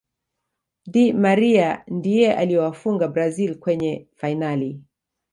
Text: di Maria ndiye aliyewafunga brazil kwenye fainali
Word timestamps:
di 0.85 1.13
Maria 1.13 1.83
ndiye 1.87 2.33
aliyewafunga 2.35 3.07
brazil 3.07 3.59
kwenye 3.59 4.07
fainali 4.15 4.83